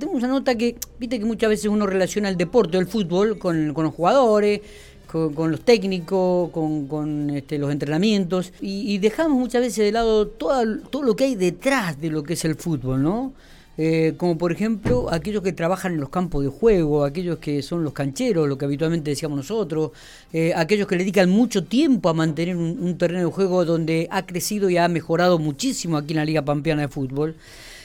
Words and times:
Tengo 0.00 0.14
una 0.14 0.28
nota 0.28 0.54
que, 0.54 0.76
viste 0.98 1.18
que 1.18 1.26
muchas 1.26 1.50
veces 1.50 1.66
uno 1.66 1.86
relaciona 1.86 2.30
el 2.30 2.38
deporte, 2.38 2.78
el 2.78 2.86
fútbol, 2.86 3.38
con, 3.38 3.74
los 3.74 3.94
jugadores, 3.94 4.62
con, 5.06 5.50
los 5.50 5.60
técnicos, 5.60 6.50
con, 6.50 7.28
este, 7.28 7.58
los 7.58 7.70
entrenamientos, 7.70 8.54
y, 8.62 8.96
dejamos 8.96 9.38
muchas 9.38 9.60
veces 9.60 9.84
de 9.84 9.92
lado 9.92 10.26
todo, 10.26 10.78
todo 10.88 11.02
lo 11.02 11.14
que 11.14 11.24
hay 11.24 11.34
detrás 11.34 12.00
de 12.00 12.08
lo 12.08 12.22
que 12.22 12.32
es 12.32 12.44
el 12.46 12.54
fútbol, 12.54 13.02
¿no? 13.02 13.34
Eh, 13.76 14.14
como 14.16 14.36
por 14.36 14.52
ejemplo 14.52 15.10
aquellos 15.10 15.42
que 15.42 15.52
trabajan 15.52 15.94
en 15.94 16.00
los 16.00 16.10
campos 16.10 16.42
de 16.42 16.50
juego, 16.50 17.04
aquellos 17.04 17.38
que 17.38 17.62
son 17.62 17.84
los 17.84 17.92
cancheros, 17.92 18.48
lo 18.48 18.58
que 18.58 18.64
habitualmente 18.64 19.10
decíamos 19.10 19.36
nosotros, 19.36 19.92
eh, 20.32 20.52
aquellos 20.54 20.86
que 20.86 20.96
le 20.96 21.04
dedican 21.04 21.30
mucho 21.30 21.64
tiempo 21.64 22.08
a 22.08 22.14
mantener 22.14 22.56
un 22.56 22.98
terreno 22.98 23.26
de 23.26 23.32
juego 23.32 23.64
donde 23.64 24.08
ha 24.10 24.26
crecido 24.26 24.68
y 24.68 24.76
ha 24.76 24.88
mejorado 24.88 25.38
muchísimo 25.38 25.96
aquí 25.96 26.12
en 26.12 26.18
la 26.18 26.24
Liga 26.24 26.42
Pampeana 26.42 26.82
de 26.82 26.88
Fútbol. 26.88 27.36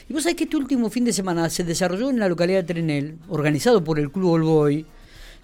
Y 0.08 0.12
vos 0.12 0.22
sabés 0.22 0.36
que 0.36 0.44
este 0.44 0.56
último 0.56 0.88
fin 0.88 1.04
de 1.04 1.12
semana 1.12 1.50
se 1.50 1.64
desarrolló 1.64 2.10
en 2.10 2.20
la 2.20 2.28
localidad 2.28 2.60
de 2.60 2.74
Trenel, 2.74 3.18
organizado 3.28 3.82
por 3.82 3.98
el 3.98 4.10
Club 4.10 4.30
Olboy, 4.32 4.86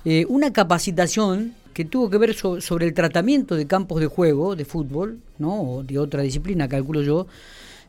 eh, 0.04 0.24
una 0.28 0.52
capacitación 0.52 1.54
que 1.74 1.84
tuvo 1.84 2.10
que 2.10 2.18
ver 2.18 2.34
sobre 2.34 2.86
el 2.86 2.94
tratamiento 2.94 3.56
de 3.56 3.66
campos 3.66 4.00
de 4.00 4.06
juego, 4.06 4.54
de 4.54 4.64
fútbol, 4.64 5.18
¿no? 5.38 5.62
o 5.62 5.82
de 5.82 5.98
otra 5.98 6.22
disciplina, 6.22 6.68
calculo 6.68 7.02
yo, 7.02 7.26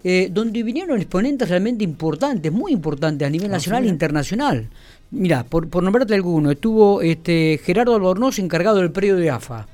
eh, 0.04 0.30
donde 0.31 0.64
vinieron 0.64 0.98
exponentes 0.98 1.48
realmente 1.50 1.84
importantes, 1.84 2.52
muy 2.52 2.72
importantes 2.72 3.26
a 3.26 3.30
nivel 3.30 3.50
ah, 3.52 3.53
nacional 3.53 3.86
e 3.86 3.90
internacional. 3.90 4.70
Mira, 5.12 5.44
por, 5.44 5.70
por 5.70 5.84
nombrarte 5.84 6.16
alguno, 6.16 6.52
estuvo 6.52 7.02
este, 7.02 7.59
Gerardo 7.64 7.94
Albornoz 7.94 8.40
encargado 8.40 8.78
del 8.78 8.92
predio 8.92 9.16
de 9.17 9.30
AFA, 9.30 9.67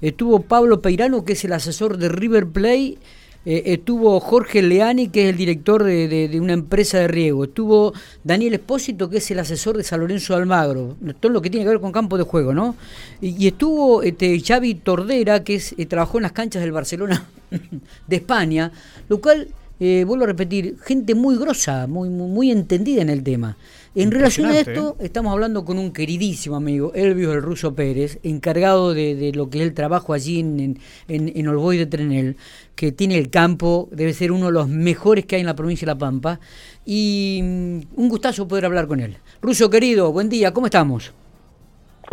estuvo 0.00 0.40
Pablo 0.40 0.82
Peirano, 0.82 1.24
que 1.24 1.32
es 1.32 1.44
el 1.44 1.52
asesor 1.52 1.96
de 1.96 2.08
River 2.08 2.46
Play 2.46 2.98
eh, 3.44 3.62
estuvo 3.66 4.20
Jorge 4.20 4.62
Leani, 4.62 5.08
que 5.08 5.24
es 5.24 5.30
el 5.30 5.36
director 5.36 5.82
de, 5.82 6.38
una 6.40 6.52
empresa 6.52 6.98
de 6.98 7.08
riego, 7.08 7.44
estuvo 7.44 7.92
Daniel 8.22 8.54
Espósito, 8.54 9.10
que 9.10 9.18
es 9.18 9.30
el 9.32 9.40
asesor 9.40 9.76
de 9.76 9.82
San 9.82 10.00
Lorenzo 10.00 10.34
de 10.34 10.40
Almagro, 10.40 10.96
todo 11.18 11.32
lo 11.32 11.42
que 11.42 11.50
tiene 11.50 11.64
que 11.64 11.70
ver 11.70 11.80
con 11.80 11.90
campo 11.90 12.16
de 12.16 12.22
juego, 12.22 12.54
¿no? 12.54 12.76
Y, 13.20 13.48
estuvo 13.48 14.02
este, 14.02 14.40
Xavi 14.40 14.76
Tordera, 14.76 15.42
que 15.42 15.56
es, 15.56 15.74
eh, 15.76 15.86
trabajó 15.86 16.18
en 16.18 16.22
las 16.22 16.32
canchas 16.32 16.62
del 16.62 16.72
Barcelona 16.72 17.26
de 18.06 18.16
España, 18.16 18.70
lo 19.08 19.20
cual, 19.20 19.48
eh, 19.80 20.04
vuelvo 20.06 20.24
a 20.24 20.28
repetir, 20.28 20.76
gente 20.84 21.16
muy 21.16 21.36
grosa, 21.36 21.88
muy, 21.88 22.08
muy 22.08 22.52
entendida 22.52 23.02
en 23.02 23.10
el 23.10 23.24
tema. 23.24 23.56
En 23.94 24.10
relación 24.10 24.46
a 24.46 24.58
esto, 24.58 24.96
¿eh? 24.98 25.04
estamos 25.04 25.32
hablando 25.32 25.66
con 25.66 25.78
un 25.78 25.92
queridísimo 25.92 26.56
amigo, 26.56 26.92
Elvio 26.94 27.32
el 27.32 27.42
Ruso 27.42 27.74
Pérez, 27.74 28.18
encargado 28.22 28.94
de, 28.94 29.32
lo 29.34 29.50
que 29.50 29.58
es 29.58 29.64
el 29.64 29.74
trabajo 29.74 30.14
allí 30.14 30.40
en, 30.40 30.78
en, 31.08 31.32
en 31.34 31.48
Olboy 31.48 31.76
de 31.76 31.84
Trenel, 31.84 32.36
que 32.74 32.90
tiene 32.90 33.18
el 33.18 33.28
campo, 33.28 33.90
debe 33.92 34.14
ser 34.14 34.32
uno 34.32 34.46
de 34.46 34.52
los 34.52 34.68
mejores 34.68 35.26
que 35.26 35.36
hay 35.36 35.40
en 35.40 35.46
la 35.46 35.56
provincia 35.56 35.84
de 35.84 35.92
La 35.92 35.98
Pampa, 35.98 36.40
y 36.86 37.40
mm, 37.42 37.80
un 37.96 38.08
gustazo 38.08 38.48
poder 38.48 38.64
hablar 38.64 38.86
con 38.86 38.98
él. 38.98 39.18
Ruso 39.42 39.68
querido, 39.68 40.10
buen 40.10 40.30
día, 40.30 40.54
¿cómo 40.54 40.66
estamos? 40.66 41.12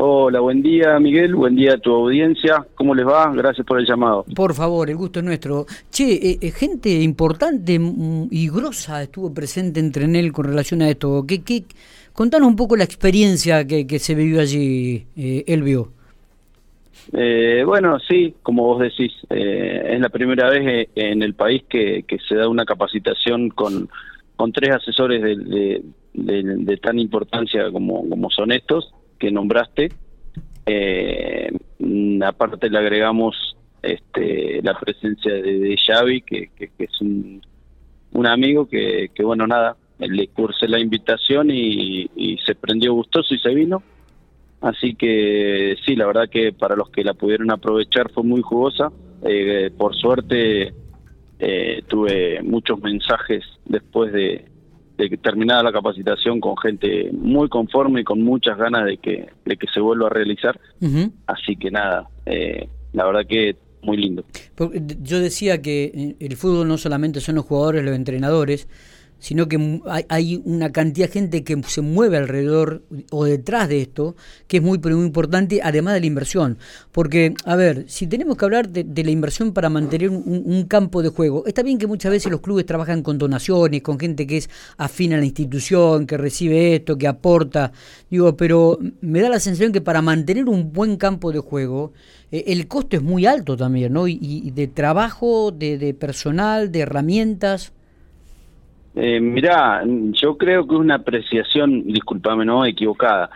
Hola, 0.02 0.40
buen 0.40 0.62
día 0.62 0.98
Miguel, 0.98 1.36
buen 1.36 1.58
día 1.58 1.74
a 1.74 1.78
tu 1.78 1.94
audiencia. 1.94 2.66
¿Cómo 2.76 2.96
les 2.96 3.06
va? 3.06 3.30
Gracias 3.34 3.68
por 3.68 3.82
el 3.82 3.86
llamado. 3.86 4.24
Por 4.34 4.54
favor, 4.54 4.90
el 4.90 4.96
gusto 4.96 5.20
es 5.20 5.26
nuestro. 5.26 5.66
Che, 5.92 6.14
eh, 6.14 6.38
eh, 6.40 6.52
gente 6.52 6.90
importante 6.90 7.78
y 8.32 8.50
grosa 8.50 9.04
estuvo 9.04 9.34
presente 9.34 9.82
entre 9.82 10.06
él 10.06 10.32
con 10.32 10.46
relación 10.46 10.82
a 10.84 10.90
esto. 10.90 11.26
¿Qué, 11.28 11.44
qué, 11.44 11.66
contanos 12.14 12.48
un 12.48 12.56
poco 12.56 12.78
la 12.78 12.86
experiencia 12.86 13.68
que, 13.68 14.00
se 14.00 14.16
vivió 14.16 14.40
allí, 14.40 15.06
eh, 15.18 15.44
Elvio. 15.48 15.90
Eh, 17.12 17.64
bueno, 17.66 18.00
sí, 18.00 18.36
como 18.42 18.68
vos 18.68 18.80
decís, 18.80 19.12
es 19.30 20.00
la 20.00 20.08
primera 20.08 20.50
vez 20.50 20.88
en 20.96 21.22
el 21.22 21.34
país 21.34 21.64
que, 21.68 22.06
se 22.26 22.36
da 22.36 22.48
una 22.48 22.64
capacitación 22.64 23.50
con, 23.50 23.90
con 24.38 24.54
tres 24.54 24.76
asesores 24.76 25.22
de, 25.22 25.84
de 26.14 26.78
tan 26.78 27.00
importancia 27.00 27.70
como, 27.70 28.08
como 28.08 28.30
son 28.30 28.54
estos 28.54 28.94
que 29.20 29.32
nombraste. 29.32 29.92
Eh, 30.66 31.52
aparte 32.26 32.70
le 32.70 32.78
agregamos 32.78 33.58
este, 33.82 34.62
la 34.62 34.78
presencia 34.80 35.34
de, 35.34 35.78
Xavi, 35.78 36.22
que, 36.22 36.50
es 36.78 37.02
un, 37.02 37.42
un 38.14 38.28
amigo 38.28 38.68
que, 38.68 39.10
que, 39.14 39.24
bueno, 39.24 39.46
nada, 39.48 39.78
le 40.00 40.28
cursé 40.28 40.68
la 40.68 40.80
invitación 40.80 41.50
y, 41.52 42.38
se 42.46 42.56
prendió 42.56 42.94
gustoso 42.94 43.34
y 43.34 43.40
se 43.40 43.54
vino. 43.54 43.84
Así 44.62 44.96
que 44.96 45.76
sí, 45.86 45.96
la 45.96 46.08
verdad 46.08 46.30
que 46.30 46.52
para 46.52 46.76
los 46.76 46.90
que 46.90 47.04
la 47.04 47.14
pudieron 47.14 47.52
aprovechar 47.52 48.12
fue 48.12 48.24
muy 48.24 48.42
jugosa. 48.42 48.92
Eh, 49.24 49.72
por 49.78 49.96
suerte 49.96 50.74
eh, 51.40 51.84
tuve 51.88 52.42
muchos 52.42 52.82
mensajes 52.82 53.44
después 53.66 54.12
de, 54.14 54.46
de 55.00 55.10
que 55.10 55.18
terminada 55.18 55.64
la 55.64 55.72
capacitación 55.72 56.42
con 56.42 56.58
gente 56.58 57.10
muy 57.14 57.48
conforme 57.48 58.02
y 58.02 58.04
con 58.04 58.22
muchas 58.22 58.58
ganas 58.58 58.86
de 58.86 58.98
que, 58.98 59.30
de 59.46 59.56
que 59.56 59.68
se 59.74 59.80
vuelva 59.80 60.08
a 60.08 60.10
realizar. 60.10 60.60
Así 61.26 61.56
que 61.56 61.72
nada, 61.72 62.10
eh, 62.26 62.68
la 62.92 63.06
verdad 63.06 63.22
que 63.28 63.56
muy 63.82 63.96
lindo. 63.96 64.26
Yo 65.02 65.20
decía 65.22 65.62
que 65.62 66.18
el 66.20 66.36
fútbol 66.36 66.68
no 66.68 66.78
solamente 66.78 67.22
son 67.22 67.36
los 67.36 67.46
jugadores, 67.46 67.86
los 67.86 67.96
entrenadores, 67.96 68.68
sino 69.20 69.48
que 69.48 69.82
hay, 70.10 70.42
una 70.46 70.72
cantidad 70.72 71.08
de 71.08 71.14
gente 71.14 71.44
que 71.44 71.62
se 71.68 71.82
mueve 71.82 72.18
alrededor 72.18 72.84
o 73.12 73.26
detrás 73.26 73.68
de 73.68 73.82
esto, 73.82 74.16
que 74.48 74.58
es 74.58 74.64
muy, 74.64 74.80
muy 74.80 75.06
importante, 75.06 75.60
además 75.62 75.94
de 75.94 76.00
la 76.00 76.06
inversión. 76.06 76.58
Porque, 76.92 77.34
a 77.46 77.56
ver, 77.56 77.86
si 77.88 78.08
tenemos 78.08 78.38
que 78.38 78.46
hablar 78.46 78.70
de, 78.70 79.04
la 79.04 79.12
inversión 79.12 79.54
para 79.54 79.70
mantener 79.70 80.10
un, 80.10 80.66
campo 80.68 81.02
de 81.02 81.10
juego, 81.10 81.46
está 81.46 81.64
bien 81.64 81.78
que 81.78 81.88
muchas 81.88 82.12
veces 82.12 82.32
los 82.32 82.42
clubes 82.42 82.66
trabajan 82.66 83.02
con 83.02 83.18
donaciones, 83.18 83.82
con 83.82 84.00
gente 84.00 84.28
que 84.28 84.38
es 84.38 84.50
afín 84.78 85.14
a 85.14 85.18
la 85.18 85.26
institución, 85.26 86.06
que 86.06 86.18
recibe 86.18 86.76
esto, 86.76 86.98
que 86.98 87.08
aporta, 87.08 87.72
digo, 88.10 88.36
pero 88.36 88.78
me 89.02 89.22
da 89.22 89.30
la 89.30 89.40
sensación 89.40 89.72
que 89.72 89.82
para 89.82 90.02
mantener 90.02 90.48
un 90.48 90.72
buen 90.72 90.98
campo 90.98 91.32
de 91.32 91.40
juego, 91.40 91.94
eh, 92.32 92.46
el 92.48 92.68
costo 92.68 92.98
es 92.98 93.04
muy 93.04 93.26
alto 93.26 93.58
también, 93.58 93.94
¿no? 93.94 94.08
Y, 94.08 94.52
de 94.52 94.68
trabajo, 94.68 95.52
de 95.52 95.94
personal, 95.94 96.72
de 96.72 96.80
herramientas. 96.80 97.74
Eh, 98.96 99.20
mirá, 99.20 99.84
yo 99.86 100.38
creo 100.38 100.68
que 100.68 100.76
es 100.76 100.82
una 100.82 100.96
apreciación, 100.96 101.86
discúlpame, 101.86 102.46
no, 102.46 102.66
equivocada. 102.66 103.30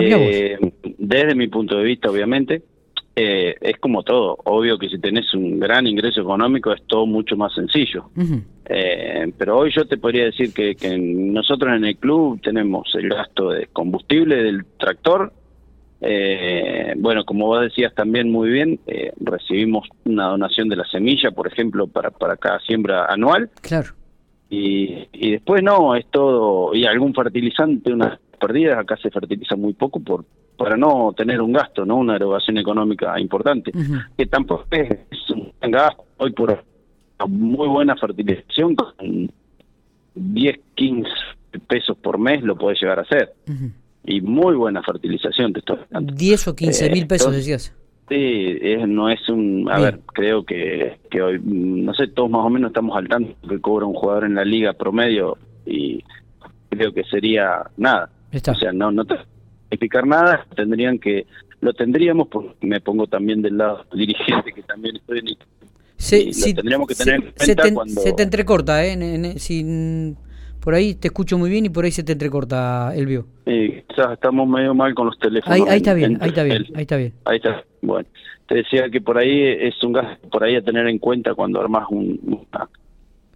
Eh, 0.00 0.58
desde 0.98 1.34
mi 1.34 1.48
punto 1.48 1.76
de 1.76 1.84
vista, 1.84 2.10
obviamente, 2.10 2.62
eh, 3.14 3.56
es 3.60 3.78
como 3.78 4.02
todo. 4.02 4.38
Obvio 4.44 4.78
que 4.78 4.88
si 4.88 4.98
tenés 4.98 5.32
un 5.34 5.58
gran 5.58 5.86
ingreso 5.86 6.22
económico 6.22 6.72
es 6.72 6.82
todo 6.86 7.06
mucho 7.06 7.36
más 7.36 7.52
sencillo. 7.54 8.10
Eh, 8.64 9.32
pero 9.36 9.58
hoy 9.58 9.72
yo 9.74 9.84
te 9.86 9.98
podría 9.98 10.24
decir 10.24 10.54
que, 10.54 10.76
que, 10.76 10.96
nosotros 10.96 11.76
en 11.76 11.84
el 11.84 11.96
club 11.96 12.40
tenemos 12.40 12.88
el 12.94 13.08
gasto 13.08 13.50
de 13.50 13.66
combustible 13.66 14.36
del 14.36 14.64
tractor. 14.78 15.32
bueno, 16.96 17.24
como 17.24 17.46
vos 17.46 17.60
decías 17.60 17.92
también 17.94 18.30
muy 18.30 18.50
bien, 18.50 18.80
recibimos 19.20 19.88
una 20.04 20.28
donación 20.28 20.68
de 20.68 20.76
la 20.76 20.84
semilla, 20.84 21.32
por 21.32 21.48
ejemplo, 21.48 21.86
para, 21.86 22.10
para 22.10 22.36
cada 22.36 22.60
siembra 22.60 23.06
anual. 23.06 23.50
Claro 23.60 24.01
y, 24.52 25.08
y 25.14 25.30
después 25.30 25.62
no, 25.62 25.94
es 25.96 26.04
todo, 26.10 26.74
y 26.74 26.84
algún 26.84 27.14
fertilizante, 27.14 27.90
unas 27.90 28.18
perdidas, 28.38 28.78
acá 28.78 28.98
se 28.98 29.10
fertiliza 29.10 29.56
muy 29.56 29.72
poco 29.72 29.98
por 30.00 30.26
para 30.58 30.76
no 30.76 31.14
tener 31.16 31.40
un 31.40 31.52
gasto, 31.52 31.86
no 31.86 31.96
una 31.96 32.16
erogación 32.16 32.58
económica 32.58 33.18
importante, 33.18 33.72
que 34.16 34.26
tampoco 34.26 34.66
es, 34.70 34.90
un 35.30 35.70
gasto, 35.70 36.04
hoy 36.18 36.32
por 36.32 36.62
muy 37.26 37.66
buena 37.66 37.96
fertilización, 37.96 38.76
con 38.76 39.32
10, 40.14 40.60
15 40.74 41.10
pesos 41.66 41.96
por 41.96 42.18
mes 42.18 42.42
lo 42.42 42.56
puede 42.56 42.76
llegar 42.80 42.98
a 42.98 43.02
hacer. 43.02 43.32
Y 44.04 44.20
muy 44.20 44.54
buena 44.54 44.82
fertilización, 44.82 45.52
te 45.52 45.60
estoy 45.60 45.78
10 45.90 46.48
o 46.48 46.54
15 46.54 46.90
mil 46.90 47.06
pesos, 47.06 47.32
decías. 47.32 47.74
Sí, 48.08 48.58
no 48.86 49.08
es 49.08 49.28
un... 49.28 49.68
A 49.70 49.78
ver, 49.78 50.00
creo 50.12 50.44
que, 50.44 50.98
que 51.10 51.22
hoy, 51.22 51.40
no 51.42 51.94
sé, 51.94 52.08
todos 52.08 52.30
más 52.30 52.44
o 52.44 52.50
menos 52.50 52.70
estamos 52.70 52.96
al 52.96 53.08
tanto 53.08 53.34
que 53.48 53.60
cobra 53.60 53.86
un 53.86 53.94
jugador 53.94 54.24
en 54.24 54.34
la 54.34 54.44
liga 54.44 54.72
promedio 54.74 55.38
y 55.64 56.02
creo 56.68 56.92
que 56.92 57.04
sería 57.04 57.62
nada. 57.76 58.10
O 58.34 58.54
sea, 58.54 58.72
no, 58.72 58.90
no 58.90 59.04
te 59.04 59.14
explicar 59.70 60.06
nada, 60.06 60.46
tendrían 60.54 60.98
que... 60.98 61.26
Lo 61.60 61.72
tendríamos, 61.72 62.26
porque 62.26 62.66
me 62.66 62.80
pongo 62.80 63.06
también 63.06 63.40
del 63.40 63.56
lado 63.56 63.86
dirigente, 63.94 64.52
que 64.52 64.62
también 64.62 64.96
estoy 64.96 65.20
en... 65.20 65.26
Sí, 65.96 66.32
sí, 66.32 66.52
tendríamos 66.52 66.88
que 66.88 66.96
tener 66.96 67.14
en 67.14 67.20
cuenta 67.22 67.44
se 67.44 67.54
te, 67.54 67.72
cuando... 67.72 68.00
Se 68.00 68.12
te 68.12 68.22
entrecorta, 68.24 68.84
¿eh? 68.84 69.38
sin 69.38 70.16
por 70.62 70.74
ahí 70.74 70.94
te 70.94 71.08
escucho 71.08 71.36
muy 71.38 71.50
bien 71.50 71.66
y 71.66 71.70
por 71.70 71.84
ahí 71.84 71.90
se 71.90 72.04
te 72.04 72.12
entrecorta, 72.12 72.94
Elvio. 72.94 73.26
Sí, 73.44 73.82
quizás 73.88 74.12
estamos 74.12 74.48
medio 74.48 74.74
mal 74.74 74.94
con 74.94 75.06
los 75.06 75.18
teléfonos. 75.18 75.68
Ahí, 75.68 75.78
está 75.78 75.92
bien, 75.92 76.18
ahí 76.20 76.28
está 76.28 76.44
bien, 76.44 76.66
ahí 76.74 76.82
está 76.82 76.96
bien. 76.96 77.12
Ahí 77.24 77.36
está, 77.36 77.64
bueno. 77.82 78.08
Te 78.46 78.56
decía 78.56 78.88
que 78.90 79.00
por 79.00 79.18
ahí 79.18 79.42
es 79.42 79.82
un 79.82 79.92
gasto, 79.92 80.28
por 80.28 80.44
ahí 80.44 80.56
a 80.56 80.62
tener 80.62 80.86
en 80.86 80.98
cuenta 80.98 81.34
cuando 81.34 81.60
armas 81.60 81.86
un, 81.90 82.18
una, 82.24 82.68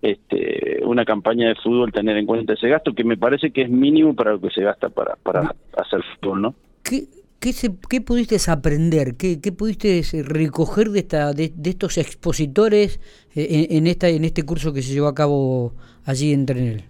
este, 0.03 0.81
una 0.85 1.05
campaña 1.05 1.49
de 1.49 1.55
fútbol, 1.57 1.93
tener 1.93 2.17
en 2.17 2.27
cuenta 2.27 2.55
ese 2.55 2.69
gasto, 2.69 2.95
que 2.95 3.05
me 3.05 3.17
parece 3.17 3.51
que 3.51 3.63
es 3.63 3.71
mínimo 3.71 4.15
para 4.15 4.33
lo 4.33 4.41
que 4.41 4.51
se 4.51 4.63
gasta 4.63 4.89
para, 4.89 5.17
para 5.17 5.55
hacer 5.77 6.01
fútbol, 6.21 6.43
¿no? 6.43 6.55
¿Qué, 6.83 7.05
qué, 7.41 7.53
se, 7.53 7.71
qué 7.89 8.01
pudiste 8.01 8.37
aprender? 8.51 9.17
¿Qué, 9.17 9.41
qué 9.41 9.53
pudiste 9.53 10.03
recoger 10.23 10.91
de, 10.91 11.01
esta, 11.01 11.33
de, 11.33 11.53
estos 11.65 11.99
expositores 11.99 13.01
eh, 13.35 13.69
en, 13.71 13.87
esta, 13.87 14.09
en 14.09 14.25
este 14.25 14.45
curso 14.45 14.73
que 14.73 14.83
se 14.83 14.93
llevó 14.93 15.09
a 15.09 15.15
cabo 15.15 15.73
allí 16.05 16.33
en 16.33 16.47
Trenel? 16.47 16.85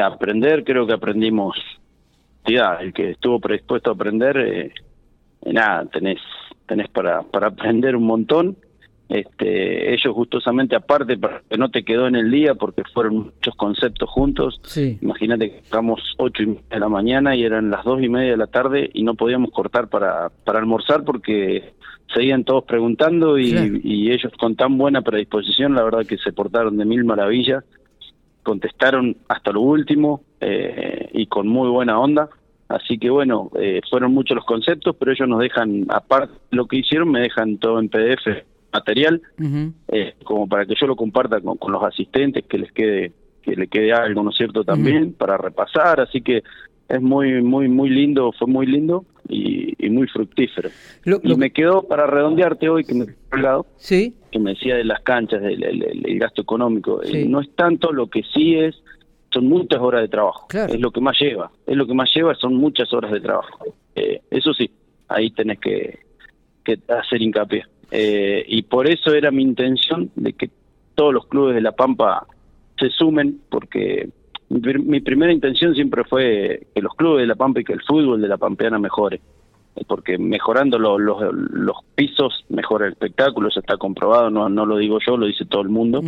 aprender, 0.00 0.64
creo 0.64 0.86
que 0.86 0.94
aprendimos, 0.94 1.54
ya, 2.46 2.78
el 2.80 2.94
que 2.94 3.10
estuvo 3.10 3.40
predispuesto 3.40 3.90
a 3.90 3.92
aprender, 3.92 4.38
eh, 4.38 4.72
nada, 5.46 5.86
tenés, 5.86 6.18
tenés 6.66 6.88
para, 6.88 7.22
para 7.22 7.48
aprender 7.48 7.96
un 7.96 8.04
montón 8.04 8.56
este, 9.12 9.92
ellos 9.92 10.14
gustosamente 10.14 10.74
aparte 10.74 11.18
para 11.18 11.42
que 11.46 11.58
no 11.58 11.70
te 11.70 11.84
quedó 11.84 12.06
en 12.06 12.16
el 12.16 12.30
día 12.30 12.54
porque 12.54 12.82
fueron 12.94 13.16
muchos 13.16 13.54
conceptos 13.56 14.08
juntos. 14.08 14.58
Imagínate 15.02 15.50
que 15.50 15.58
estamos 15.58 16.00
ocho 16.16 16.42
y 16.42 16.46
media 16.46 16.62
de 16.70 16.80
la 16.80 16.88
mañana 16.88 17.36
y 17.36 17.44
eran 17.44 17.70
las 17.70 17.84
dos 17.84 18.02
y 18.02 18.08
media 18.08 18.30
de 18.30 18.36
la 18.38 18.46
tarde 18.46 18.88
y 18.94 19.02
no 19.02 19.14
podíamos 19.14 19.50
cortar 19.50 19.88
para, 19.88 20.30
para 20.44 20.60
almorzar 20.60 21.04
porque 21.04 21.74
seguían 22.14 22.44
todos 22.44 22.64
preguntando 22.64 23.38
y, 23.38 24.10
ellos 24.10 24.32
con 24.40 24.56
tan 24.56 24.78
buena 24.78 25.02
predisposición, 25.02 25.74
la 25.74 25.82
verdad 25.82 26.06
que 26.06 26.16
se 26.16 26.32
portaron 26.32 26.78
de 26.78 26.86
mil 26.86 27.04
maravillas, 27.04 27.64
contestaron 28.42 29.18
hasta 29.28 29.52
lo 29.52 29.60
último 29.60 30.22
eh, 30.40 31.10
y 31.12 31.26
con 31.26 31.48
muy 31.48 31.68
buena 31.68 31.98
onda. 32.00 32.30
Así 32.72 32.98
que 32.98 33.10
bueno, 33.10 33.50
eh, 33.58 33.80
fueron 33.88 34.12
muchos 34.12 34.34
los 34.34 34.44
conceptos, 34.44 34.96
pero 34.98 35.12
ellos 35.12 35.28
nos 35.28 35.40
dejan, 35.40 35.86
aparte 35.88 36.34
de 36.50 36.56
lo 36.56 36.66
que 36.66 36.78
hicieron, 36.78 37.10
me 37.10 37.20
dejan 37.20 37.58
todo 37.58 37.78
en 37.78 37.88
PDF 37.88 38.26
material, 38.72 39.20
eh, 39.88 40.14
como 40.24 40.48
para 40.48 40.64
que 40.64 40.74
yo 40.80 40.86
lo 40.86 40.96
comparta 40.96 41.40
con, 41.40 41.72
los 41.72 41.82
asistentes, 41.82 42.44
que 42.46 42.58
les 42.58 42.72
quede 42.72 43.12
que 43.42 43.56
le 43.56 43.66
quede 43.66 43.92
algo, 43.92 44.22
¿no 44.22 44.30
es 44.30 44.36
cierto?, 44.36 44.62
también 44.62 45.14
para 45.14 45.36
repasar, 45.36 46.00
así 46.00 46.20
que 46.20 46.44
es 46.88 47.02
muy, 47.02 47.42
muy, 47.42 47.68
muy 47.68 47.90
lindo, 47.90 48.32
fue 48.38 48.46
muy 48.46 48.66
lindo 48.66 49.04
y, 49.28 49.74
muy 49.90 50.06
fructífero. 50.06 50.70
y 51.04 51.34
me 51.34 51.50
quedó 51.50 51.82
para 51.82 52.06
redondearte 52.06 52.68
hoy, 52.68 52.84
que 52.84 52.94
me 52.94 53.06
lado, 53.40 53.66
¿Sí? 53.76 54.14
que 54.30 54.38
me 54.38 54.50
decía 54.50 54.76
de 54.76 54.84
las 54.84 55.00
canchas, 55.00 55.42
del 55.42 55.62
el, 55.62 56.18
gasto 56.18 56.42
económico, 56.42 57.00
no 57.26 57.40
es 57.40 57.50
tanto 57.56 57.92
lo 57.92 58.06
que 58.08 58.22
sí 58.32 58.54
es, 58.54 58.80
son 59.32 59.46
muchas 59.46 59.80
horas 59.80 60.02
de 60.02 60.08
trabajo, 60.08 60.46
es 60.52 60.80
lo 60.80 60.90
que 60.90 61.00
más 61.00 61.18
lleva, 61.18 61.50
es 61.66 61.76
lo 61.76 61.86
que 61.86 61.94
más 61.94 62.10
lleva, 62.14 62.34
son 62.34 62.54
muchas 62.54 62.92
horas 62.92 63.12
de 63.12 63.20
trabajo. 63.20 63.64
Eh, 63.94 64.20
eso 64.30 64.52
sí, 64.52 64.70
ahí 65.08 65.30
tenés 65.30 65.58
que, 65.58 65.98
que 66.64 66.78
hacer 66.88 67.22
hincapié. 67.22 67.64
Eh, 67.90 68.44
y 68.46 68.62
por 68.62 68.88
eso 68.88 69.12
era 69.12 69.30
mi 69.30 69.42
intención 69.42 70.10
de 70.16 70.32
que 70.32 70.50
todos 70.94 71.12
los 71.12 71.26
clubes 71.26 71.54
de 71.54 71.60
La 71.60 71.72
Pampa 71.72 72.26
se 72.78 72.90
sumen, 72.90 73.40
porque 73.50 74.08
mi, 74.48 75.00
primera 75.00 75.32
intención 75.32 75.74
siempre 75.74 76.04
fue 76.04 76.66
que 76.74 76.82
los 76.82 76.94
clubes 76.94 77.22
de 77.22 77.26
La 77.26 77.36
Pampa 77.36 77.60
y 77.60 77.64
que 77.64 77.72
el 77.72 77.82
fútbol 77.82 78.20
de 78.20 78.28
La 78.28 78.38
Pampeana 78.38 78.78
mejore, 78.78 79.20
eh, 79.76 79.84
porque 79.86 80.18
mejorando 80.18 80.78
los, 80.78 81.00
los 81.00 81.76
pisos 81.94 82.44
mejora 82.48 82.86
el 82.86 82.92
espectáculo, 82.92 83.48
eso 83.48 83.60
está 83.60 83.76
comprobado, 83.76 84.30
no, 84.30 84.48
no 84.48 84.66
lo 84.66 84.76
digo 84.76 84.98
yo, 85.06 85.16
lo 85.16 85.26
dice 85.26 85.44
todo 85.44 85.62
el 85.62 85.68
mundo. 85.68 86.02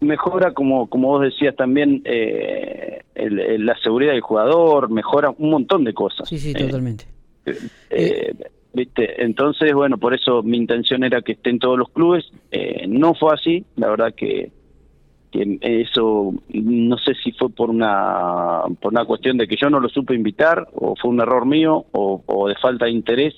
Mejora, 0.00 0.52
como, 0.52 0.88
como 0.88 1.08
vos 1.08 1.22
decías 1.22 1.56
también, 1.56 2.02
eh, 2.04 3.02
la 3.14 3.76
seguridad 3.82 4.12
del 4.12 4.20
jugador, 4.20 4.90
mejora 4.90 5.30
un 5.36 5.50
montón 5.50 5.84
de 5.84 5.92
cosas. 5.92 6.28
Sí, 6.28 6.38
sí, 6.38 6.52
totalmente. 6.54 7.06
¿viste? 8.72 9.22
Entonces, 9.22 9.72
bueno, 9.74 9.98
por 9.98 10.14
eso 10.14 10.42
mi 10.42 10.56
intención 10.56 11.04
era 11.04 11.22
que 11.22 11.32
estén 11.32 11.58
todos 11.58 11.78
los 11.78 11.90
clubes. 11.90 12.30
Eh, 12.50 12.86
no 12.86 13.14
fue 13.14 13.34
así, 13.34 13.64
la 13.76 13.88
verdad 13.88 14.14
que, 14.14 14.50
que 15.30 15.58
eso 15.60 16.32
no 16.48 16.98
sé 16.98 17.14
si 17.22 17.32
fue 17.32 17.50
por 17.50 17.70
una 17.70 18.62
por 18.80 18.92
una 18.92 19.04
cuestión 19.04 19.36
de 19.36 19.46
que 19.46 19.56
yo 19.56 19.68
no 19.68 19.80
lo 19.80 19.88
supe 19.88 20.14
invitar 20.14 20.68
o 20.74 20.94
fue 20.96 21.10
un 21.10 21.20
error 21.20 21.44
mío 21.46 21.86
o, 21.92 22.48
de 22.48 22.54
falta 22.56 22.86
de 22.86 22.92
interés 22.92 23.34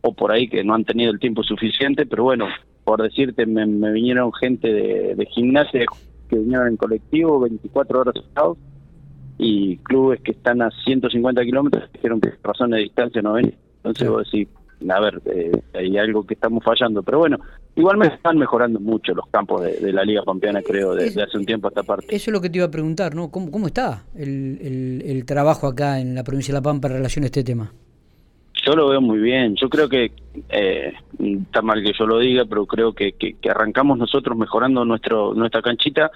o 0.00 0.12
por 0.14 0.32
ahí 0.32 0.48
que 0.48 0.64
no 0.64 0.74
han 0.74 0.84
tenido 0.84 1.10
el 1.10 1.18
tiempo 1.18 1.42
suficiente, 1.42 2.06
pero 2.06 2.24
bueno, 2.24 2.46
por 2.86 3.02
decirte, 3.02 3.44
me, 3.46 3.66
vinieron 3.90 4.32
gente 4.32 4.72
de, 4.72 5.16
de, 5.16 5.26
gimnasia 5.26 5.84
que 6.28 6.36
vinieron 6.36 6.68
en 6.68 6.76
colectivo 6.76 7.40
24 7.40 8.00
horas 8.00 8.14
estados 8.14 8.56
y 9.38 9.76
clubes 9.78 10.20
que 10.20 10.30
están 10.30 10.62
a 10.62 10.70
150 10.84 11.42
kilómetros 11.42 11.90
dijeron 11.92 12.20
que 12.20 12.30
por 12.30 12.52
razón 12.52 12.70
de 12.70 12.78
distancia 12.78 13.20
no 13.22 13.32
ven. 13.32 13.52
Entonces 13.78 14.08
vos 14.08 14.30
decís, 14.30 14.48
a 14.88 15.00
ver, 15.00 15.20
eh, 15.26 15.50
hay 15.74 15.98
algo 15.98 16.24
que 16.24 16.34
estamos 16.34 16.62
fallando, 16.62 17.02
pero 17.02 17.18
bueno, 17.18 17.38
igual 17.74 17.96
me 17.96 18.06
están 18.06 18.38
mejorando 18.38 18.78
mucho 18.78 19.14
los 19.14 19.26
campos 19.30 19.62
de, 19.62 19.92
la 19.92 20.04
Liga 20.04 20.22
Pampeana, 20.22 20.62
creo, 20.62 20.94
desde 20.94 21.24
hace 21.24 21.38
un 21.38 21.44
tiempo 21.44 21.66
a 21.66 21.70
esta 21.70 21.82
parte. 21.82 22.06
Eso 22.14 22.30
es 22.30 22.32
lo 22.32 22.40
que 22.40 22.50
te 22.50 22.58
iba 22.58 22.66
a 22.66 22.70
preguntar, 22.70 23.16
¿no? 23.16 23.32
¿Cómo, 23.32 23.50
cómo 23.50 23.66
está 23.66 24.04
el, 24.14 25.02
el, 25.04 25.24
trabajo 25.24 25.66
acá 25.66 25.98
en 25.98 26.14
la 26.14 26.22
provincia 26.22 26.54
de 26.54 26.60
La 26.60 26.62
Pampa 26.62 26.86
en 26.86 26.94
relación 26.94 27.24
a 27.24 27.26
este 27.26 27.42
tema? 27.42 27.72
Yo 28.66 28.74
lo 28.74 28.88
veo 28.88 29.00
muy 29.00 29.18
bien, 29.18 29.54
yo 29.54 29.68
creo 29.68 29.88
que, 29.88 30.10
eh, 30.48 30.92
está 31.20 31.62
mal 31.62 31.84
que 31.84 31.92
yo 31.96 32.04
lo 32.04 32.18
diga, 32.18 32.44
pero 32.46 32.66
creo 32.66 32.92
que, 32.92 33.12
que, 33.12 33.36
arrancamos 33.48 33.96
nosotros 33.96 34.36
mejorando 34.36 34.84
nuestro 34.84 35.34
nuestra 35.34 35.62
canchita 35.62 36.10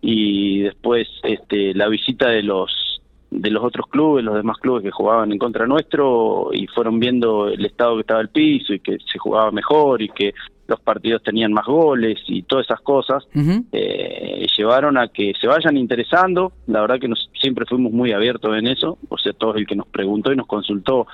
y 0.00 0.60
después 0.60 1.08
este, 1.24 1.74
la 1.74 1.88
visita 1.88 2.28
de 2.28 2.44
los 2.44 3.00
de 3.32 3.50
los 3.50 3.64
otros 3.64 3.86
clubes, 3.86 4.24
los 4.24 4.34
demás 4.34 4.58
clubes 4.58 4.84
que 4.84 4.90
jugaban 4.90 5.32
en 5.32 5.38
contra 5.38 5.66
nuestro 5.66 6.50
y 6.52 6.66
fueron 6.66 7.00
viendo 7.00 7.48
el 7.48 7.64
estado 7.64 7.94
que 7.94 8.02
estaba 8.02 8.20
el 8.20 8.28
piso 8.28 8.74
y 8.74 8.80
que 8.80 8.98
se 9.10 9.18
jugaba 9.18 9.50
mejor 9.50 10.02
y 10.02 10.10
que 10.10 10.34
los 10.68 10.78
partidos 10.80 11.22
tenían 11.22 11.52
más 11.52 11.66
goles 11.66 12.18
y 12.28 12.42
todas 12.42 12.66
esas 12.66 12.80
cosas, 12.80 13.26
eh, 13.72 14.46
llevaron 14.56 14.98
a 14.98 15.08
que 15.08 15.32
se 15.40 15.46
vayan 15.46 15.76
interesando. 15.76 16.52
La 16.66 16.82
verdad 16.82 17.00
que 17.00 17.08
nos, 17.08 17.30
siempre 17.40 17.66
fuimos 17.66 17.92
muy 17.92 18.12
abiertos 18.12 18.56
en 18.56 18.68
eso, 18.68 18.98
o 19.08 19.18
sea, 19.18 19.32
todo 19.32 19.54
el 19.56 19.66
que 19.66 19.76
nos 19.76 19.86
preguntó 19.88 20.32
y 20.32 20.36
nos 20.36 20.46
consultó, 20.46 21.06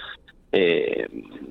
eh, 0.52 1.06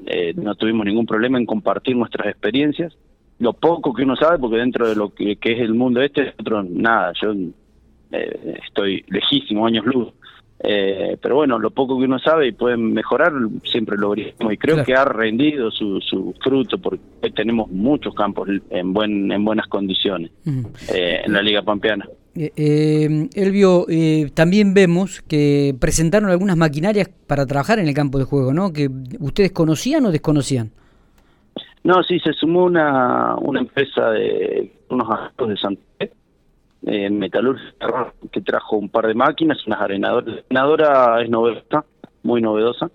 eh, 0.05 0.33
no 0.35 0.55
tuvimos 0.55 0.85
ningún 0.85 1.05
problema 1.05 1.37
en 1.37 1.45
compartir 1.45 1.95
nuestras 1.95 2.27
experiencias. 2.27 2.97
Lo 3.39 3.53
poco 3.53 3.93
que 3.93 4.03
uno 4.03 4.15
sabe, 4.15 4.39
porque 4.39 4.57
dentro 4.57 4.87
de 4.87 4.95
lo 4.95 5.13
que, 5.13 5.37
es 5.39 5.59
el 5.59 5.73
mundo 5.73 6.01
este, 6.01 6.33
otro 6.39 6.63
nada, 6.63 7.13
yo 7.21 7.33
estoy 8.09 9.03
lejísimo, 9.09 9.67
años 9.67 9.85
luz. 9.85 10.13
Eh, 10.59 11.17
pero 11.21 11.35
bueno, 11.35 11.59
lo 11.59 11.69
poco 11.69 11.99
que 11.99 12.05
uno 12.05 12.17
sabe 12.17 12.47
y 12.47 12.51
pueden 12.51 12.93
mejorar, 12.93 13.31
siempre 13.63 13.95
lo. 13.97 14.15
Y 14.17 14.57
creo 14.57 14.83
que 14.83 14.95
ha 14.95 15.05
rendido 15.05 15.69
su, 15.69 16.01
su 16.01 16.33
fruto 16.41 16.79
porque 16.79 17.29
tenemos 17.35 17.69
muchos 17.69 18.15
campos 18.15 18.49
en, 18.69 18.93
buen, 18.93 19.31
en 19.31 19.45
buenas 19.45 19.67
condiciones 19.67 20.31
eh, 20.93 21.21
en 21.25 21.33
la 21.33 21.41
Liga 21.41 21.61
Pampeana. 21.61 22.07
Eh, 22.39 23.29
Elvio, 23.33 23.85
también 24.33 24.73
vemos 24.73 25.21
que 25.21 25.75
presentaron 25.79 26.29
algunas 26.29 26.55
maquinarias 26.55 27.09
para 27.25 27.45
trabajar 27.45 27.79
en 27.79 27.87
el 27.87 27.93
campo 27.93 28.19
de 28.19 28.25
juego, 28.25 28.53
¿no? 28.53 28.71
Que 28.71 28.89
ustedes 29.19 29.51
conocían 29.51 30.05
o 30.05 30.11
desconocían. 30.11 30.71
No, 31.83 32.03
sí, 32.03 32.19
se 32.19 32.33
sumó 32.33 32.65
una, 32.65 33.35
una 33.37 33.61
empresa 33.61 34.09
de 34.11 34.73
unos 34.89 35.09
actos 35.09 35.49
de 35.49 35.57
Santander 35.57 36.11
eh, 36.85 37.09
metalúrgica 37.09 38.13
que 38.31 38.41
trajo 38.41 38.77
un 38.77 38.89
par 38.89 39.07
de 39.07 39.13
máquinas, 39.13 39.65
unas 39.65 39.81
arenadoras. 39.81 40.35
La 40.49 40.61
arenadora 40.61 41.21
es 41.21 41.29
novedosa, 41.29 41.85
muy 42.23 42.41
novedosa, 42.41 42.91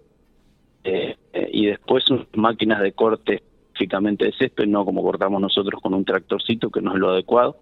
eh, 0.84 1.16
eh, 1.32 1.48
y 1.52 1.66
después 1.66 2.04
máquinas 2.34 2.80
de 2.80 2.92
corte 2.92 3.42
específicamente 3.66 4.26
de 4.26 4.32
césped, 4.32 4.66
no 4.66 4.84
como 4.84 5.02
cortamos 5.02 5.40
nosotros 5.40 5.80
con 5.82 5.94
un 5.94 6.04
tractorcito, 6.04 6.70
que 6.70 6.80
no 6.80 6.92
es 6.92 7.00
lo 7.00 7.10
adecuado, 7.10 7.56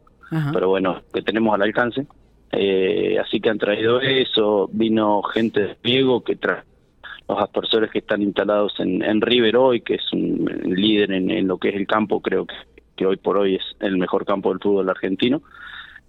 pero 0.53 0.69
bueno, 0.69 1.03
que 1.13 1.23
tenemos 1.23 1.55
al 1.55 1.63
alcance. 1.63 2.07
Eh, 2.53 3.17
así 3.19 3.41
que 3.41 3.51
han 3.51 3.59
traído 3.59 4.01
eso, 4.01 4.69
vino 4.73 5.23
gente 5.23 5.61
de 5.61 5.77
Diego 5.83 6.25
que 6.25 6.37
trae 6.37 6.63
los 7.29 7.39
aspersores 7.39 7.91
que 7.93 8.01
están 8.01 8.23
instalados 8.23 8.75
en, 8.81 9.05
en 9.05 9.21
River 9.21 9.57
hoy, 9.57 9.83
que 9.83 9.95
es 9.95 10.13
un 10.13 10.51
líder 10.65 11.13
en, 11.13 11.31
en, 11.31 11.47
lo 11.47 11.59
que 11.59 11.69
es 11.69 11.77
el 11.77 11.87
campo, 11.87 12.21
creo 12.21 12.45
que, 12.45 12.57
que 12.97 13.07
hoy 13.07 13.17
por 13.19 13.39
hoy 13.39 13.55
es 13.55 13.63
el 13.79 13.99
mejor 13.99 14.25
campo 14.25 14.51
del 14.51 14.59
fútbol 14.59 14.91
argentino. 14.91 15.41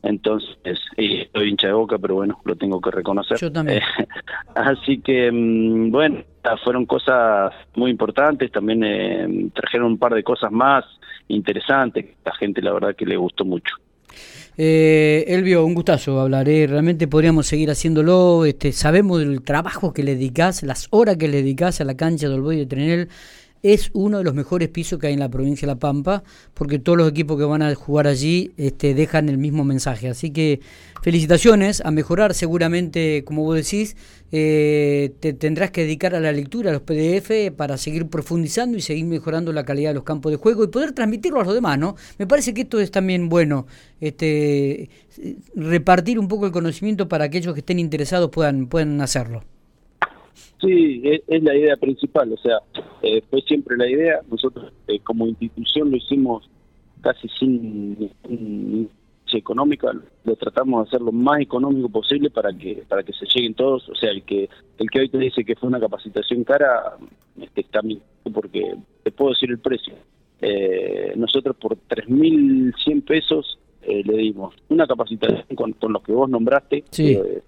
Entonces, 0.03 0.79
estoy 0.97 1.49
hincha 1.49 1.67
de 1.67 1.73
boca, 1.73 1.99
pero 1.99 2.15
bueno, 2.15 2.41
lo 2.43 2.55
tengo 2.55 2.81
que 2.81 2.89
reconocer. 2.89 3.37
Yo 3.37 3.51
también. 3.51 3.79
Eh, 3.79 4.07
así 4.55 4.99
que, 4.99 5.31
mm, 5.31 5.91
bueno, 5.91 6.23
fueron 6.63 6.85
cosas 6.85 7.53
muy 7.75 7.91
importantes. 7.91 8.51
También 8.51 8.83
eh, 8.83 9.49
trajeron 9.53 9.91
un 9.91 9.97
par 9.99 10.13
de 10.15 10.23
cosas 10.23 10.51
más 10.51 10.85
interesantes. 11.27 12.17
La 12.25 12.33
gente, 12.33 12.61
la 12.61 12.73
verdad, 12.73 12.95
que 12.95 13.05
le 13.05 13.15
gustó 13.15 13.45
mucho. 13.45 13.75
Eh, 14.57 15.25
Elvio, 15.27 15.65
un 15.65 15.73
gustazo 15.73 16.19
hablar. 16.19 16.47
¿eh? 16.49 16.67
Realmente 16.67 17.07
podríamos 17.07 17.47
seguir 17.47 17.71
haciéndolo. 17.71 18.45
Este, 18.45 18.71
sabemos 18.71 19.19
del 19.19 19.41
trabajo 19.41 19.93
que 19.93 20.03
le 20.03 20.15
dedicás, 20.15 20.63
las 20.63 20.87
horas 20.91 21.17
que 21.17 21.27
le 21.27 21.37
dedicás 21.37 21.81
a 21.81 21.83
la 21.83 21.95
cancha 21.95 22.29
del 22.29 22.41
Boy 22.41 22.57
de 22.57 22.65
Trenel 22.65 23.09
es 23.63 23.91
uno 23.93 24.17
de 24.17 24.23
los 24.23 24.33
mejores 24.33 24.69
pisos 24.69 24.99
que 24.99 25.07
hay 25.07 25.13
en 25.13 25.19
la 25.19 25.29
provincia 25.29 25.65
de 25.65 25.73
La 25.73 25.79
Pampa, 25.79 26.23
porque 26.53 26.79
todos 26.79 26.97
los 26.97 27.09
equipos 27.09 27.37
que 27.37 27.45
van 27.45 27.61
a 27.61 27.73
jugar 27.75 28.07
allí 28.07 28.51
este, 28.57 28.93
dejan 28.93 29.29
el 29.29 29.37
mismo 29.37 29.63
mensaje. 29.63 30.09
Así 30.09 30.31
que 30.31 30.61
felicitaciones, 31.03 31.81
a 31.85 31.91
mejorar 31.91 32.33
seguramente, 32.33 33.23
como 33.23 33.43
vos 33.43 33.55
decís, 33.55 33.95
eh, 34.31 35.13
te 35.19 35.33
tendrás 35.33 35.71
que 35.71 35.81
dedicar 35.81 36.15
a 36.15 36.19
la 36.19 36.31
lectura, 36.31 36.69
a 36.69 36.73
los 36.73 36.81
PDF, 36.81 37.51
para 37.55 37.77
seguir 37.77 38.07
profundizando 38.07 38.77
y 38.77 38.81
seguir 38.81 39.05
mejorando 39.05 39.53
la 39.53 39.63
calidad 39.65 39.91
de 39.91 39.95
los 39.95 40.03
campos 40.03 40.31
de 40.31 40.37
juego 40.37 40.63
y 40.63 40.67
poder 40.67 40.93
transmitirlo 40.93 41.41
a 41.41 41.43
los 41.43 41.53
demás, 41.53 41.77
¿no? 41.77 41.95
Me 42.17 42.27
parece 42.27 42.53
que 42.53 42.61
esto 42.61 42.79
es 42.79 42.91
también 42.91 43.29
bueno, 43.29 43.67
este, 43.99 44.89
repartir 45.55 46.17
un 46.17 46.27
poco 46.27 46.45
el 46.45 46.51
conocimiento 46.51 47.07
para 47.07 47.25
aquellos 47.25 47.53
que 47.53 47.59
estén 47.59 47.79
interesados 47.79 48.29
puedan, 48.31 48.67
puedan 48.67 49.01
hacerlo. 49.01 49.43
Sí, 50.61 51.01
es, 51.27 51.43
la 51.43 51.55
idea 51.55 51.75
principal, 51.75 52.31
o 52.33 52.37
sea, 52.37 52.59
eh, 53.01 53.21
fue 53.29 53.41
siempre 53.41 53.75
la 53.77 53.89
idea. 53.89 54.21
Nosotros 54.29 54.71
eh, 54.87 54.99
como 54.99 55.25
institución 55.25 55.89
lo 55.89 55.97
hicimos 55.97 56.47
casi 57.01 57.27
sin, 57.29 58.09
económica. 59.33 59.91
Lo 60.23 60.35
tratamos 60.35 60.83
de 60.83 60.89
hacer 60.89 61.01
lo 61.01 61.11
más 61.11 61.41
económico 61.41 61.89
posible 61.89 62.29
para 62.29 62.53
que 62.53 62.83
para 62.87 63.03
que 63.03 63.13
se 63.13 63.25
lleguen 63.25 63.53
todos. 63.53 63.87
O 63.89 63.95
sea 63.95 64.11
el 64.11 64.23
que 64.23 64.49
el 64.77 64.89
que 64.89 64.99
hoy 64.99 65.09
te 65.09 65.17
dice 65.17 65.43
que 65.43 65.55
fue 65.55 65.69
una 65.69 65.79
capacitación 65.79 66.43
cara 66.43 66.97
este, 67.39 67.61
está 67.61 67.79
porque 68.33 68.75
te 69.03 69.11
puedo 69.11 69.31
decir 69.31 69.49
el 69.49 69.59
precio. 69.59 69.93
Eh, 70.41 71.13
nosotros 71.15 71.55
por 71.55 71.77
3.100 71.77 73.05
pesos 73.05 73.59
eh, 73.83 74.01
le 74.03 74.17
dimos 74.17 74.55
una 74.69 74.87
capacitación 74.87 75.45
con, 75.55 75.73
con 75.73 75.93
los 75.93 76.01
que 76.01 76.13
vos 76.13 76.27
nombraste 76.29 76.83
eh, 76.97 77.41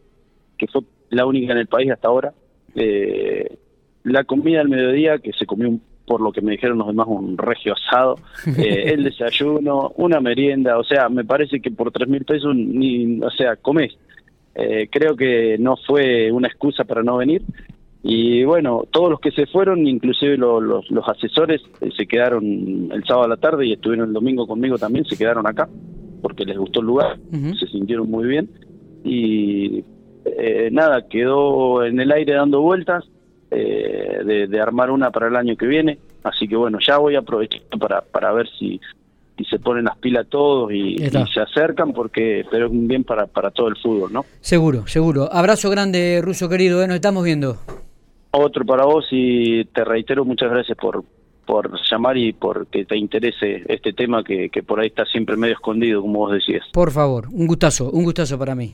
que 0.57 0.67
fue 0.67 0.83
la 1.09 1.25
única 1.25 1.53
en 1.53 1.59
el 1.59 1.67
país 1.67 1.91
hasta 1.91 2.07
ahora 2.07 2.33
eh, 2.75 3.57
la 4.03 4.23
comida 4.23 4.61
al 4.61 4.69
mediodía 4.69 5.19
que 5.19 5.31
se 5.33 5.45
comió 5.45 5.69
un 5.69 5.81
por 6.05 6.21
lo 6.21 6.31
que 6.31 6.41
me 6.41 6.51
dijeron 6.51 6.77
los 6.77 6.87
demás, 6.87 7.07
un 7.07 7.37
regio 7.37 7.73
asado, 7.73 8.19
eh, 8.57 8.91
el 8.93 9.03
desayuno, 9.03 9.93
una 9.97 10.19
merienda, 10.19 10.77
o 10.77 10.83
sea, 10.83 11.09
me 11.09 11.23
parece 11.23 11.59
que 11.61 11.71
por 11.71 11.91
tres 11.91 12.07
mil 12.07 12.25
pesos, 12.25 12.55
ni, 12.55 13.19
o 13.21 13.29
sea, 13.31 13.55
comés. 13.55 13.97
Eh, 14.55 14.87
creo 14.91 15.15
que 15.15 15.57
no 15.57 15.75
fue 15.77 16.31
una 16.31 16.47
excusa 16.47 16.83
para 16.83 17.01
no 17.01 17.17
venir. 17.17 17.41
Y 18.03 18.43
bueno, 18.43 18.83
todos 18.91 19.09
los 19.09 19.19
que 19.19 19.31
se 19.31 19.45
fueron, 19.45 19.87
inclusive 19.87 20.37
los, 20.37 20.61
los, 20.91 21.07
asesores, 21.07 21.61
eh, 21.79 21.89
se 21.95 22.05
quedaron 22.05 22.91
el 22.91 23.03
sábado 23.05 23.25
a 23.25 23.29
la 23.29 23.37
tarde 23.37 23.65
y 23.65 23.73
estuvieron 23.73 24.09
el 24.09 24.13
domingo 24.13 24.45
conmigo 24.45 24.77
también, 24.77 25.05
se 25.05 25.17
quedaron 25.17 25.47
acá, 25.47 25.69
porque 26.21 26.43
les 26.43 26.57
gustó 26.57 26.81
el 26.81 26.87
lugar, 26.87 27.17
se 27.57 27.67
sintieron 27.67 28.11
muy 28.11 28.27
bien. 28.27 28.49
Y 29.05 29.83
nada, 30.71 31.07
quedó 31.07 31.83
en 31.85 31.99
el 31.99 32.11
aire 32.11 32.33
dando 32.33 32.61
vueltas 32.61 33.05
eh, 33.55 34.47
de, 34.49 34.59
armar 34.59 34.89
una 34.89 35.11
para 35.11 35.27
el 35.27 35.35
año 35.35 35.55
que 35.55 35.67
viene. 35.67 35.99
Así 36.23 36.47
que 36.47 36.55
bueno, 36.55 36.79
ya 36.85 36.97
voy 36.97 37.15
a 37.15 37.19
aprovechar 37.19 37.61
para, 37.79 38.01
para 38.01 38.31
ver 38.31 38.47
si, 38.57 38.79
si 39.37 39.43
se 39.45 39.59
ponen 39.59 39.85
las 39.85 39.97
pilas 39.97 40.25
todos 40.27 40.71
y, 40.71 40.97
se 40.97 41.39
acercan, 41.39 41.93
porque 41.93 42.45
pero 42.49 42.65
es 42.65 42.71
un 42.71 42.87
bien 42.87 43.03
para, 43.03 43.27
para 43.27 43.51
todo 43.51 43.67
el 43.67 43.77
fútbol, 43.77 44.11
¿no? 44.11 44.25
Seguro, 44.41 44.87
seguro. 44.87 45.29
Abrazo 45.31 45.69
grande, 45.69 46.19
Ruso 46.23 46.49
querido, 46.49 46.81
¿eh? 46.81 46.87
nos 46.87 46.95
estamos 46.95 47.23
viendo. 47.23 47.57
Otro 48.31 48.65
para 48.65 48.85
vos 48.85 49.05
y 49.11 49.65
te 49.65 49.83
reitero 49.83 50.25
muchas 50.25 50.49
gracias 50.49 50.75
por, 50.75 51.03
por 51.45 51.69
llamar 51.91 52.17
y 52.17 52.33
por 52.33 52.65
que 52.67 52.85
te 52.85 52.97
interese 52.97 53.63
este 53.67 53.93
tema 53.93 54.23
que, 54.23 54.49
que 54.49 54.63
por 54.63 54.79
ahí 54.79 54.87
está 54.87 55.05
siempre 55.05 55.37
medio 55.37 55.53
escondido, 55.53 56.01
como 56.01 56.19
vos 56.19 56.31
decías. 56.31 56.65
Por 56.73 56.89
favor, 56.89 57.27
un 57.31 57.45
gustazo, 57.45 57.91
un 57.91 58.03
gustazo 58.03 58.39
para 58.39 58.55
mí. 58.55 58.71